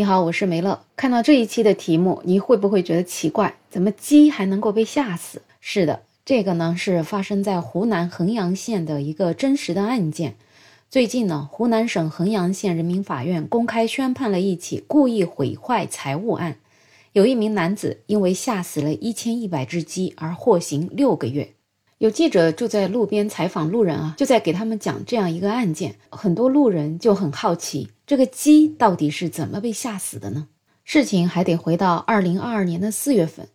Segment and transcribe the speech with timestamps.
[0.00, 0.80] 你好，我是梅乐。
[0.96, 3.56] 看到这一期的题目，你会不会觉得奇怪？
[3.68, 5.42] 怎么鸡还能够被吓死？
[5.60, 10.36] 是的，这个呢是发生在湖南衡阳县的一个真实的案件。
[10.88, 16.56] 最近呢，湖南省衡阳县人民法院公开宣判了一起故意毁坏财物案，
[17.12, 21.50] 有一名男子因为吓死了一千一百只鸡而获刑六个月。
[21.98, 25.96] 有记者就在路边采访路人啊，就在给他们讲这样一个案件。
[26.08, 30.48] 很多路人就很好奇，这个鸡到底是怎么被吓死的呢？
[30.82, 33.46] 事情还得回到二零二二年的四月份，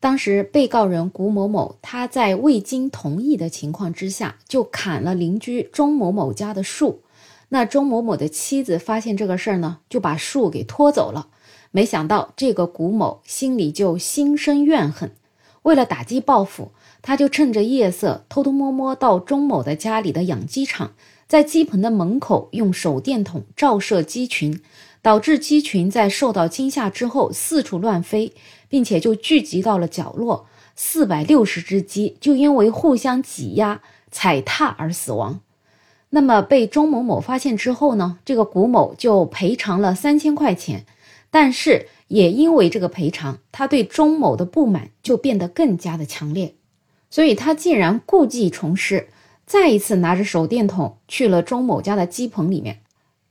[0.00, 7.02] 当时被告人谷某某他在未经同意的情况之下，就砍了邻居钟某某家的树。
[7.50, 11.28] 那钟某某的妻子发现这个事儿呢，就把树给拖走了。
[11.70, 15.12] 没想到这个谷某心里就心生怨恨，
[15.60, 16.72] 为了打击报复。
[17.02, 20.92] 他就趁着夜色，偷偷摸摸到钟某的家里的养鸡场，
[21.30, 24.60] 在鸡棚的门口用手电筒照射鸡群，
[25.00, 28.32] 导致鸡群在受到惊吓之后四处乱飞，
[28.68, 30.48] 并且就聚集到了角落。
[30.74, 35.38] 四百六十只鸡就因为互相挤压、踩踏而死亡。
[36.08, 38.18] 那么被钟某某发现之后呢？
[38.24, 40.84] 这个谷某就赔偿了三千块钱，
[41.30, 46.56] 但是也因为这个赔偿，他对钟某的不满就变得更加的强烈。
[47.08, 49.08] 所以他竟然故技重施，
[49.50, 52.78] 再一次拿着手电筒去了钟某家的鸡棚里面。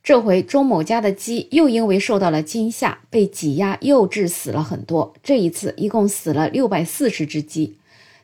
[0.03, 5.13] 这回钟某家的鸡又因为受到了惊吓，被挤压又致死了很多。
[5.23, 7.77] 这一次一共死了六百四十只鸡。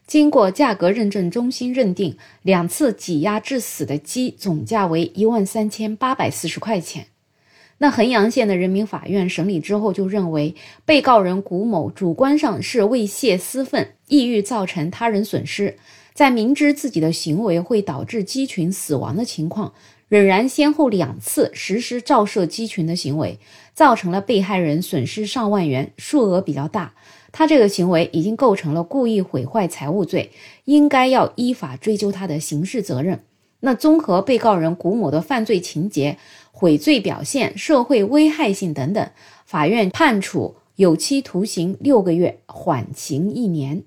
[0.06, 7.08] 经过价格认证中心认定，两次挤压致死的鸡总价为一万三千八百四十块钱。
[7.78, 15.78] 那衡阳县的人民法院审理之后就认为，被告人谷某主观上是为泄私愤，意欲造成他人损失，
[16.14, 19.74] 在明知自己的行为会导致鸡群死亡的情况，
[20.08, 23.40] 仍然先后两次实施照射鸡群的行为，
[23.74, 26.94] 造成了被害人损失上万元，数额比较大。
[27.34, 30.32] 他这个行为已经构成了故意毁坏财物罪，
[30.64, 33.20] 应该要依法追究他的刑事责任。
[33.66, 36.18] 那综合被告人谷某的犯罪情节。
[36.58, 39.10] 悔罪表现、社会危害性等等，
[39.46, 43.84] 法院判处有期徒刑六个月，缓刑一年。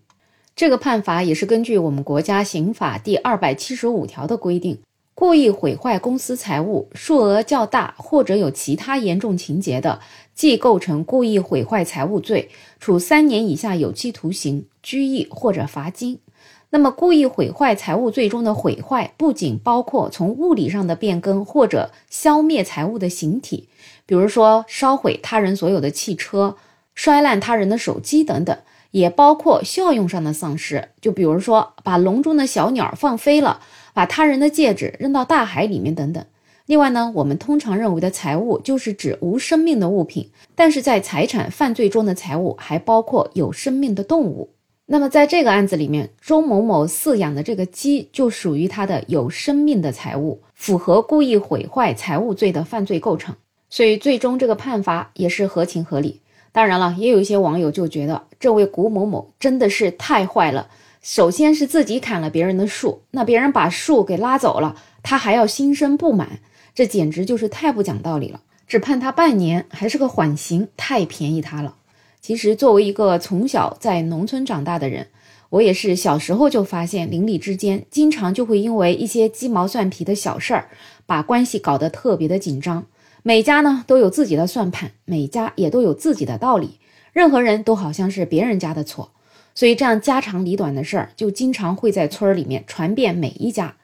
[0.54, 4.78] 这个判罚也是根据我们国家刑法第二百七十五条的规定，
[5.14, 10.00] 故意毁坏公私财物，数额较大或者有其他严重情节的，
[10.34, 16.20] 即构成故意毁坏财物罪，处三年以下有期徒刑、拘役或者罚金。
[16.70, 23.68] 那么，故意毁坏财物罪中的毁坏，不仅包括从物理上的变更或者消灭财物的形体，
[24.04, 26.56] 比如说烧毁他人所有的汽车、
[26.94, 28.54] 摔烂他人的手机等等，
[28.90, 33.60] 也包括效用上的丧失，就比如说把笼中的小鸟放飞了，
[33.94, 36.22] 把他人的戒指扔到大海里面等等。
[36.66, 44.50] 另外呢，我们通常认为的财物就是指无生命的物品，但是在财产犯罪中的财物还包括有生命的动物。
[44.90, 53.34] 那么，在这个案子里面，钟某某饲养的这个鸡就属于他的有生命的财物，符合故意毁坏财物罪的犯罪构成，
[53.68, 56.22] 所以最终这个判罚也是合情合理。
[56.52, 60.68] 当然了，也有一些网友就觉得这位谷某某真的是太坏了。
[61.02, 66.40] 首先是自己砍了别人的树，那别人把树给拉走了，他还要心生不满，
[66.74, 68.40] 这简直就是太不讲道理了。
[68.66, 71.74] 只判他半年，还是个缓刑，太便宜他了。
[72.20, 75.06] 其实，作为一个从小在农村长大的人，
[75.50, 80.68] 我也是小时候就发现邻里之间经常就会因为一些鸡毛蒜皮的小事儿，
[81.06, 82.84] 把关系搞得特别的紧张。
[83.22, 86.78] 每家呢都有自己的算盘，每家也都有自己的道理，
[87.12, 89.12] 任何人都好像是别人家的错。
[89.54, 93.74] 所以这样家长里短的事儿就经常会在村儿里面传遍每一家。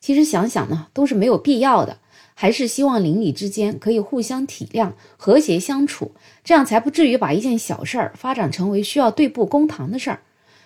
[0.00, 1.98] 其实想想呢，都是没有必要的。
[2.34, 6.12] 还是希望邻里之间可以互相体谅、和谐相处，
[6.42, 10.20] 这样才不至于把一件小事儿发展成为需要对簿公堂的事儿。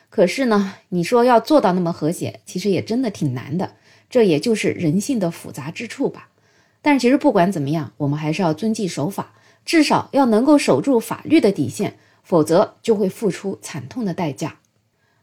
[0.09, 3.73] 可是呢，你说要做到那么和谐，其实也真的挺难的。
[4.09, 6.29] 这也就是人性的复杂之处吧。
[6.81, 9.35] 但是其实不管怎么样，我们还是要遵纪守法，
[9.65, 14.59] 至少要能够守住法律的底线，否则就会付出惨痛的代价。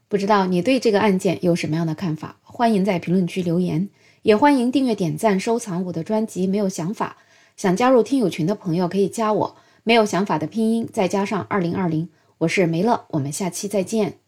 [0.10, 2.36] 不知道你对这个案件有什么样的看法？
[2.44, 3.90] 欢迎在评论区留言。
[4.24, 6.48] 也欢迎订阅、点赞、收藏我的专辑。
[6.48, 7.18] 没有想法，
[7.58, 9.56] 想加入听友群的朋友可以加我。
[9.84, 14.23] 没有想法的拼音再加上二零二零，我是梅乐，我们下期再见。